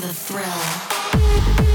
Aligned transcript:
the 0.00 0.12
thrill. 0.12 1.65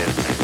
Yeah. 0.00 0.39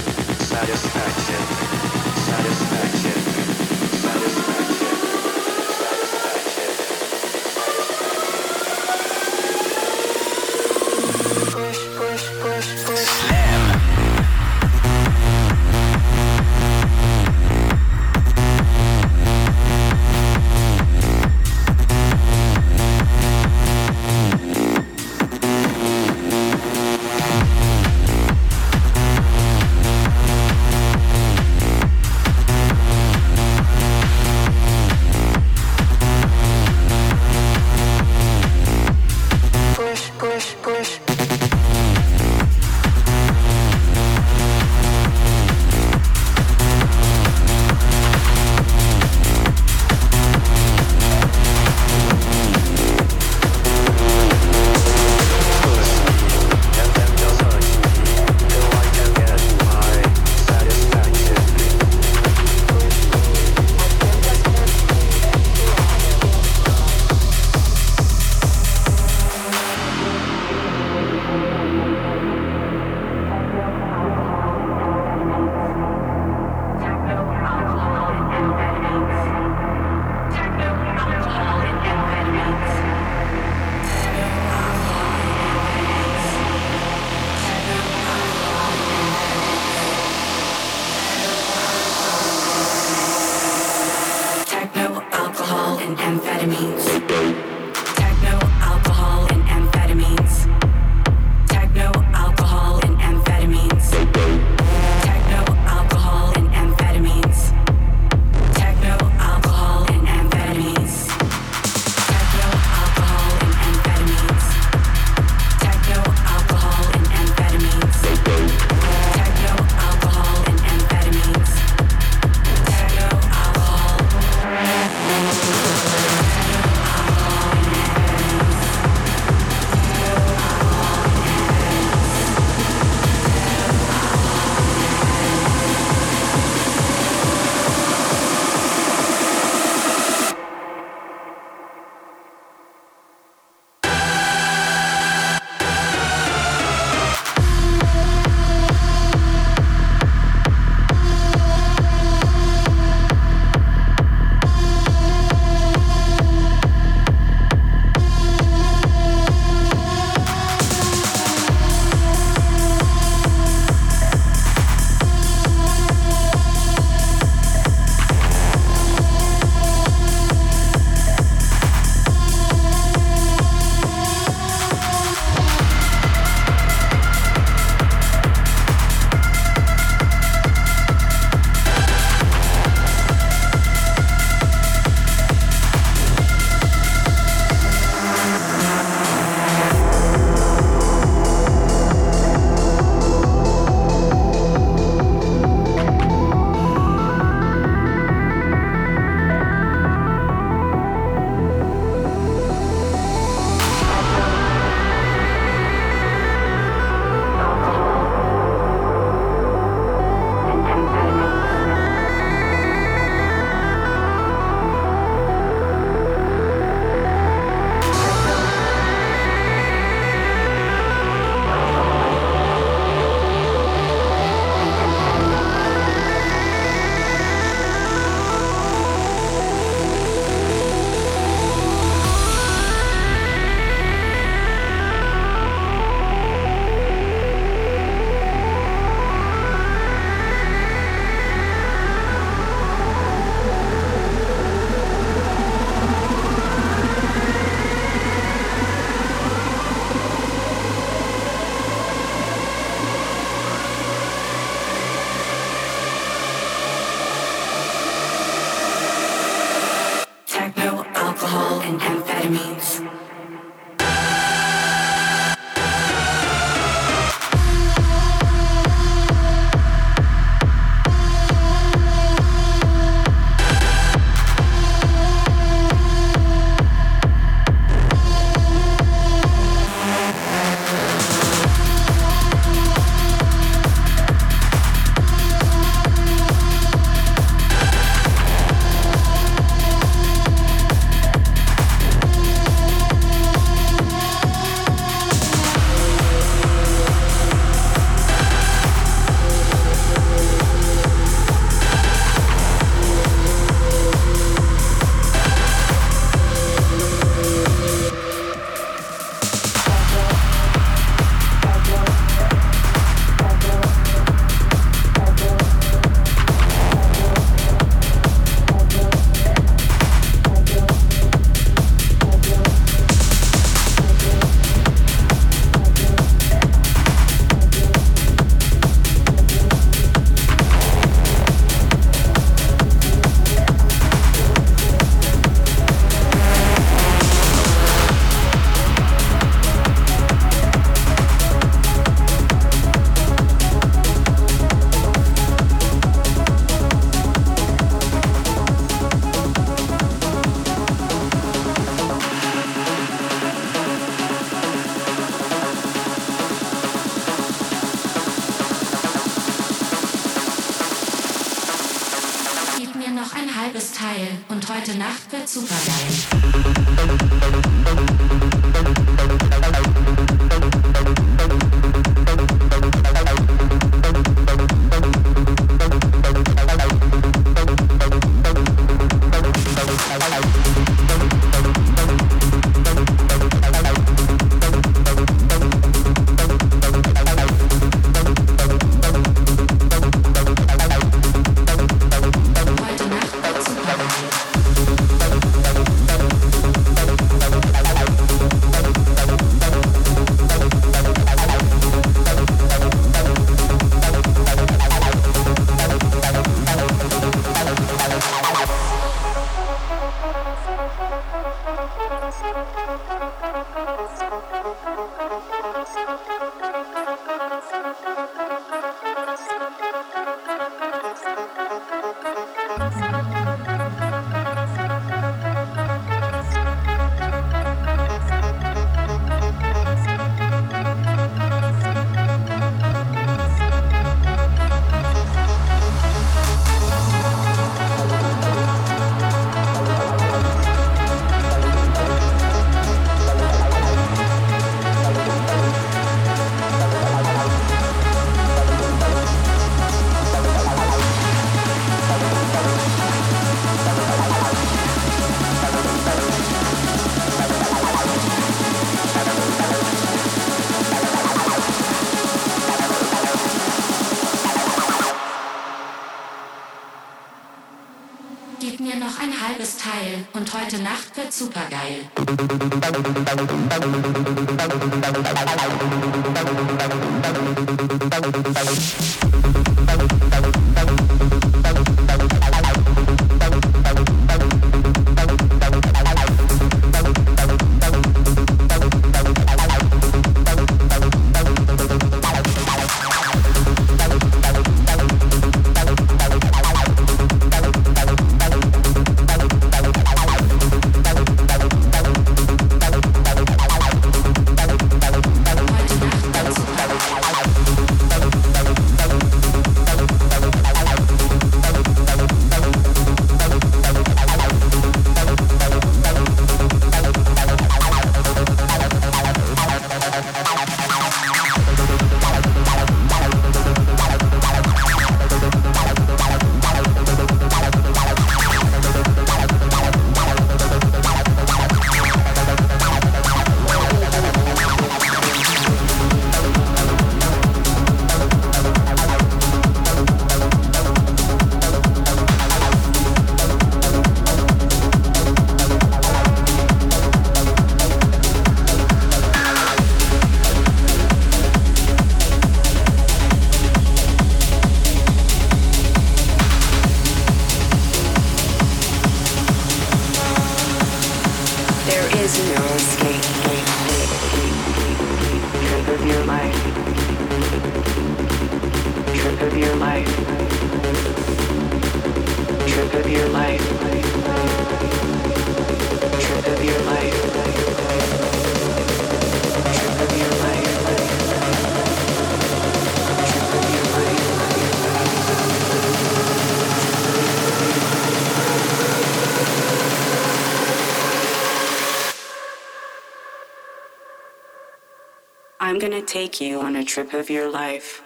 Take 595.86 596.20
you 596.20 596.40
on 596.40 596.56
a 596.56 596.64
trip 596.64 596.92
of 596.92 597.08
your 597.08 597.30
life. 597.30 597.82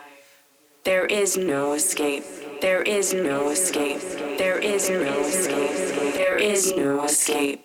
There 0.85 1.05
is 1.05 1.37
no 1.37 1.75
escape. 1.75 2.25
There 2.63 2.83
is 2.83 3.13
no 3.13 3.51
escape. 3.51 4.01
There 4.39 4.59
is 4.59 4.89
no 4.89 5.21
escape. 5.21 6.15
There 6.15 6.39
is 6.39 6.75
no 6.75 7.05
escape. 7.05 7.60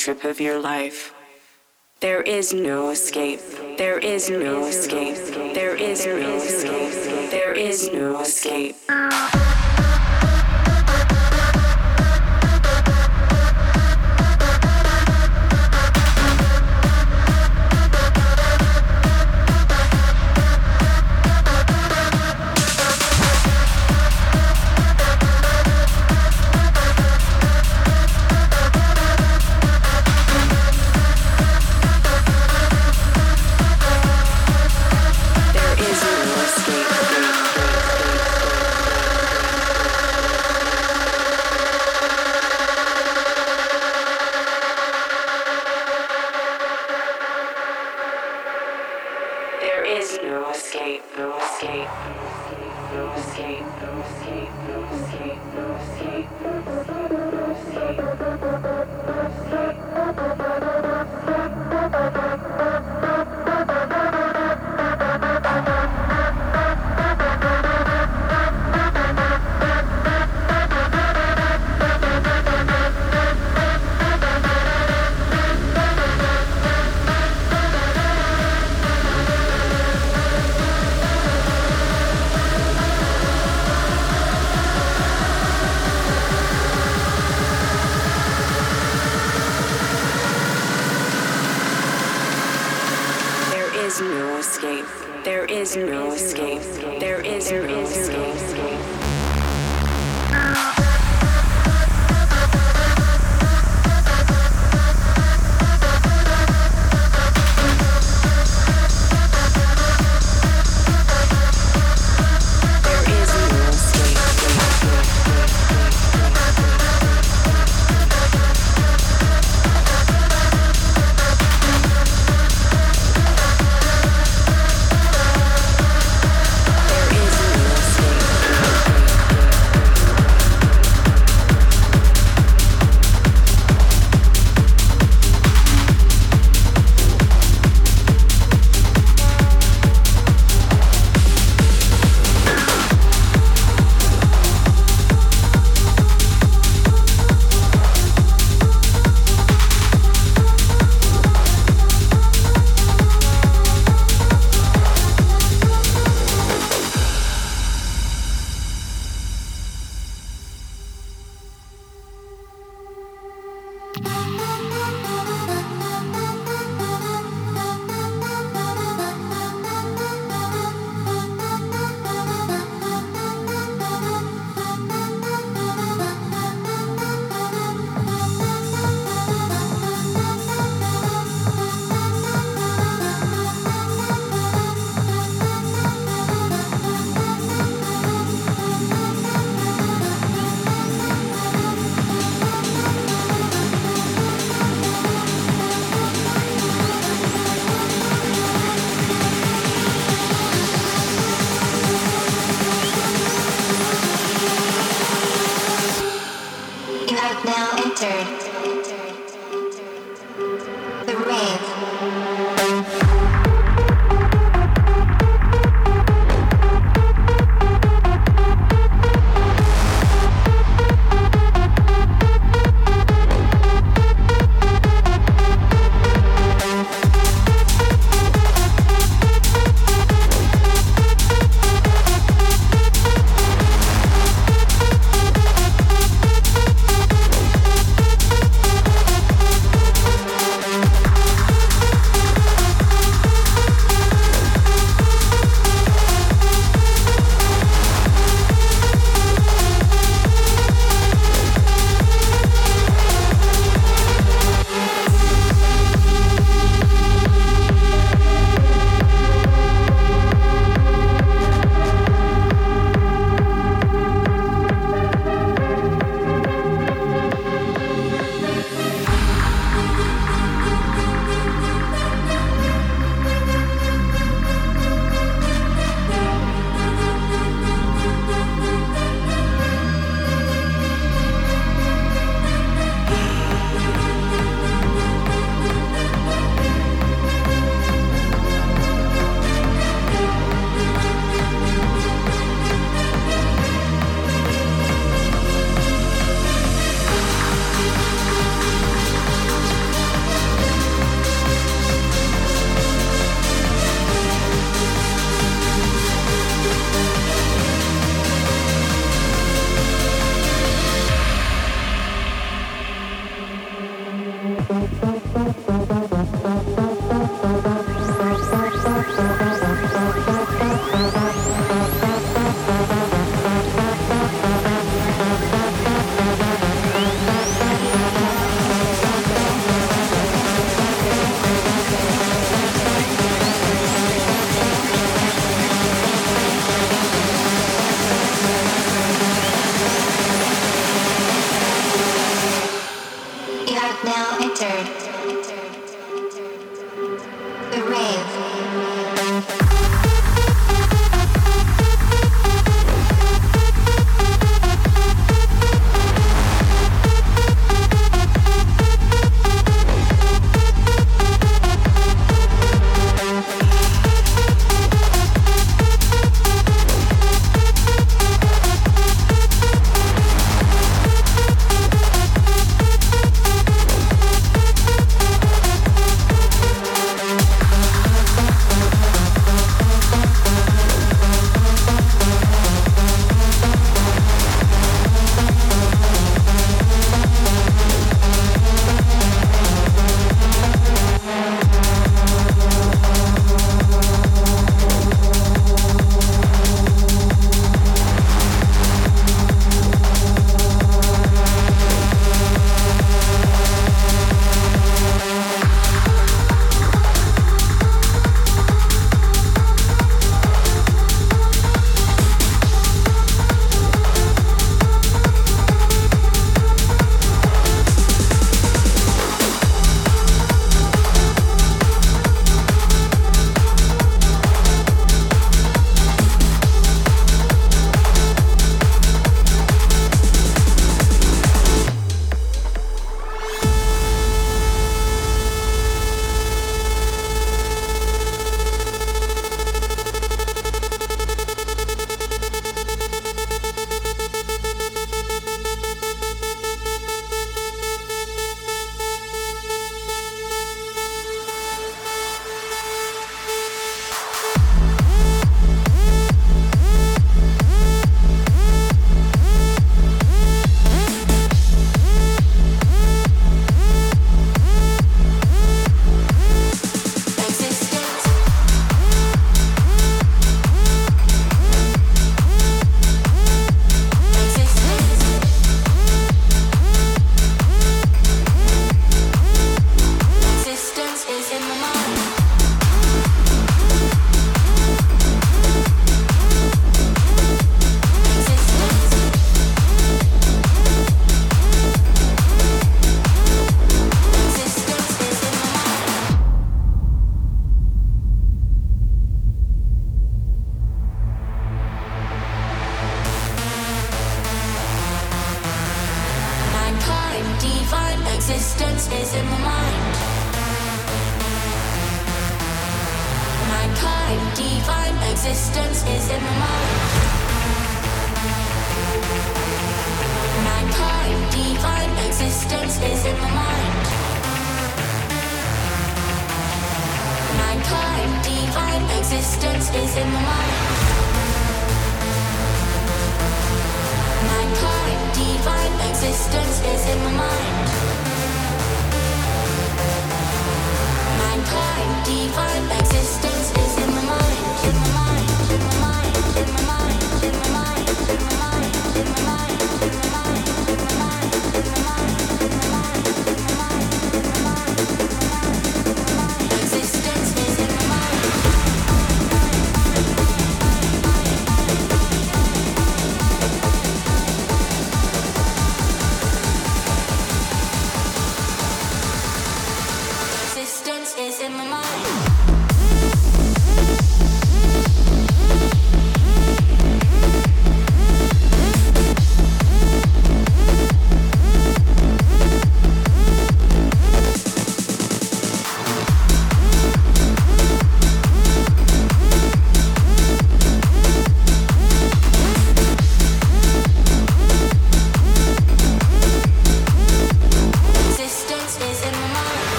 Trip 0.00 0.24
of 0.24 0.40
your 0.40 0.58
life. 0.58 1.12
There 2.00 2.22
is 2.22 2.54
no 2.54 2.88
escape. 2.88 3.42
There 3.76 3.98
is 3.98 4.30
no 4.30 4.64
escape. 4.64 5.18
There 5.52 5.76
is 5.76 6.06
no 6.06 6.36
escape. 6.36 7.30
There 7.30 7.52
is 7.52 7.92
no 7.92 8.18
escape. 8.22 8.79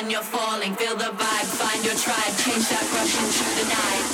when 0.00 0.10
you're 0.10 0.22
falling. 0.22 0.74
Feel 0.74 0.96
the 0.96 1.04
vibe, 1.04 1.48
find 1.58 1.84
your 1.84 1.94
tribe. 1.94 2.36
Change 2.38 2.68
that 2.68 2.86
rush 2.94 3.14
into 3.18 3.44
the 3.58 3.68
night. 3.68 4.07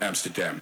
Amsterdam. 0.00 0.60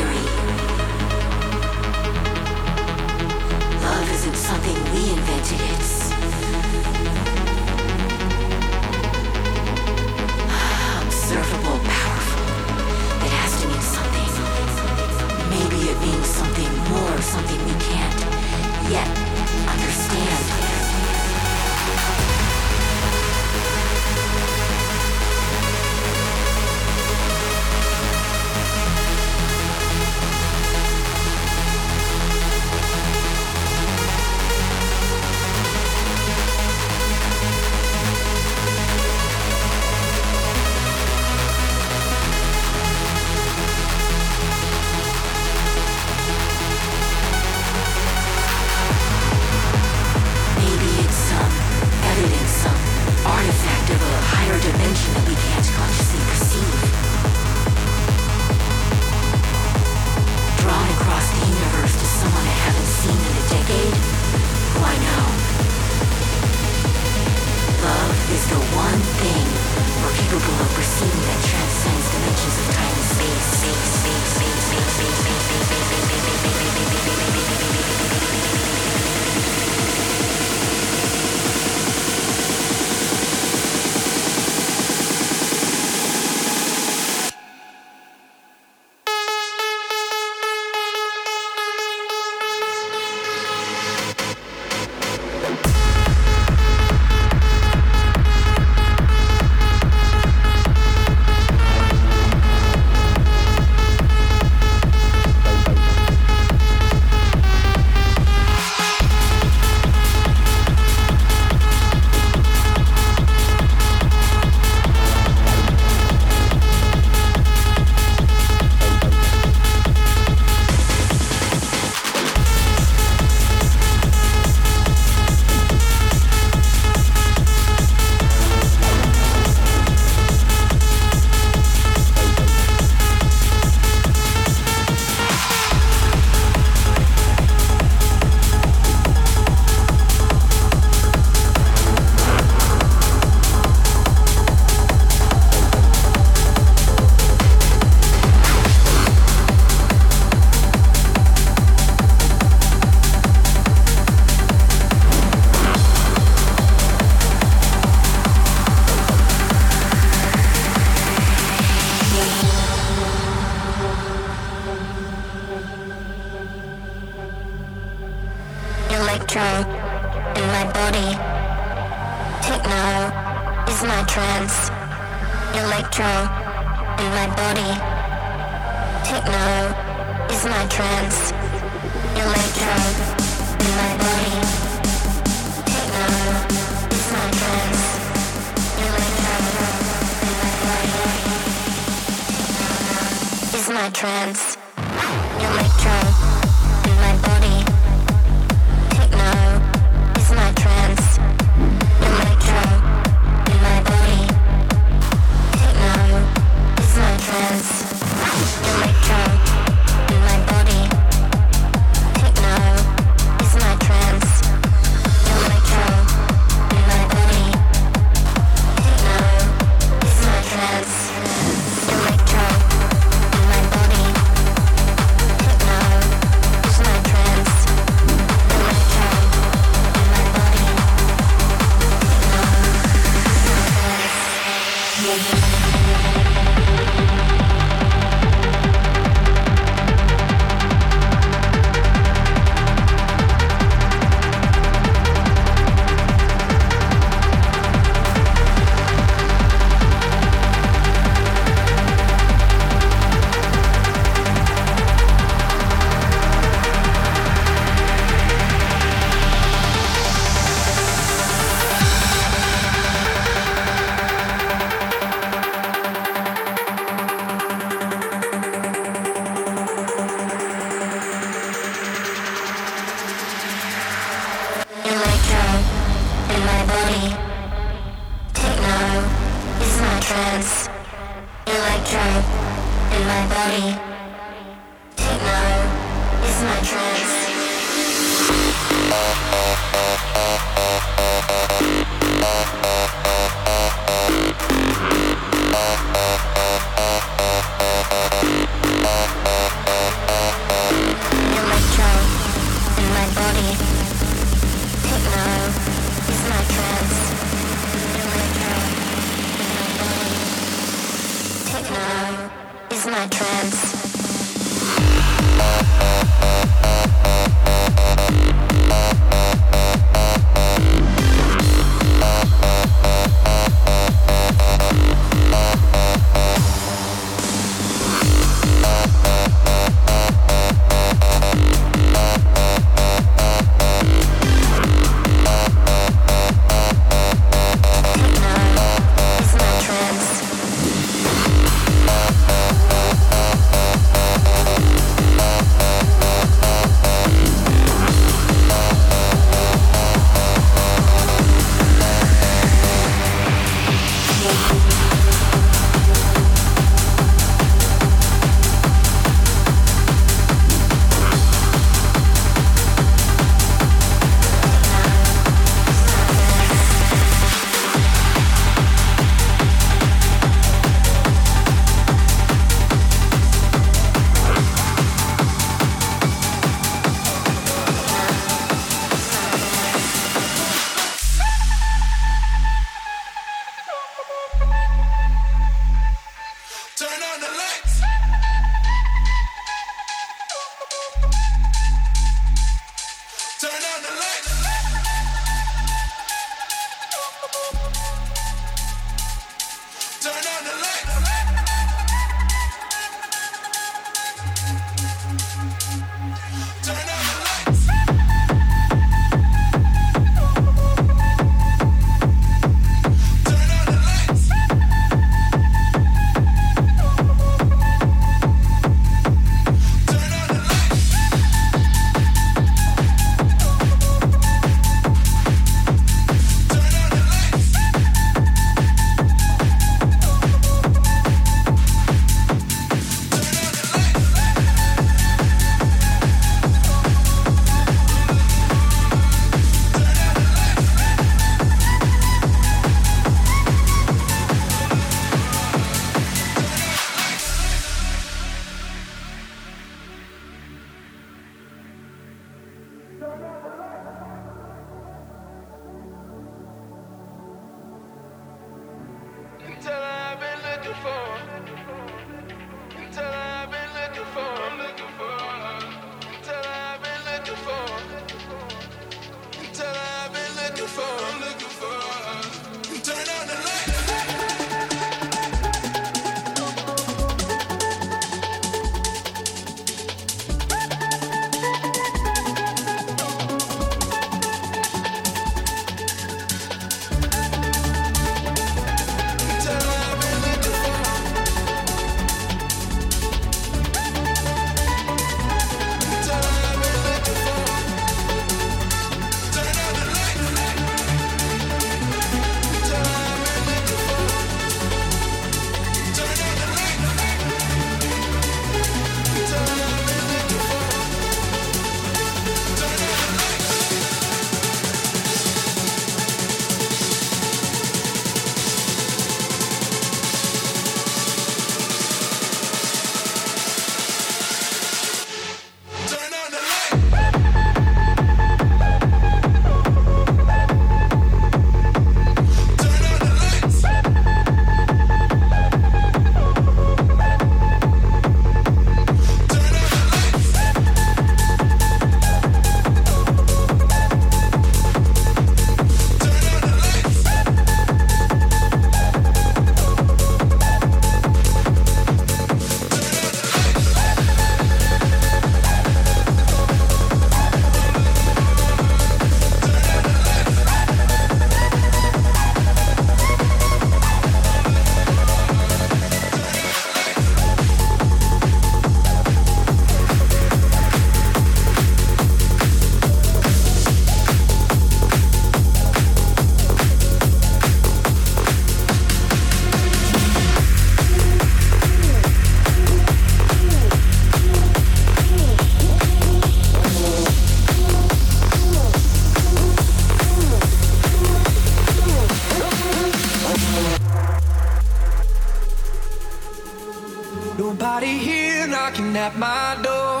at 599.06 599.16
my 599.18 599.56
door. 599.62 600.00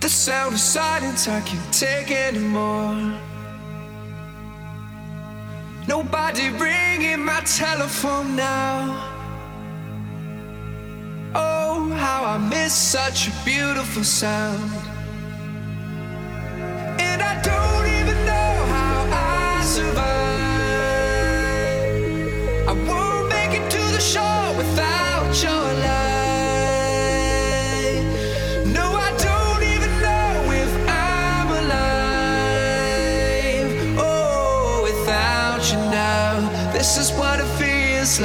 The 0.00 0.08
sound 0.08 0.54
of 0.54 0.60
silence 0.60 1.28
I 1.28 1.40
can't 1.48 1.72
take 1.72 2.10
anymore. 2.10 2.96
Nobody 5.86 6.46
ringing 6.66 7.24
my 7.24 7.40
telephone 7.62 8.34
now. 8.34 8.76
Oh, 11.34 11.88
how 12.04 12.20
I 12.34 12.36
miss 12.38 12.74
such 12.74 13.28
a 13.28 13.32
beautiful 13.44 14.02
sound. 14.02 14.70
And 17.08 17.18
I 17.30 17.34
don't 17.50 17.86
even 17.98 18.18
know 18.30 18.50
how 18.74 18.96
I 19.12 19.62
survived. 19.64 20.15
Feels 38.06 38.20